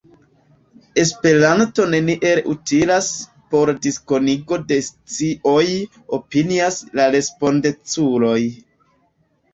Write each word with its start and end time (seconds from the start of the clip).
Esperanto 1.01 1.83
neniel 1.91 2.41
utilas 2.53 3.09
por 3.55 3.71
diskonigo 3.83 4.59
de 4.71 4.79
scioj, 4.87 5.69
opinias 6.21 6.83
la 7.01 7.07
respondeculoj. 7.17 8.43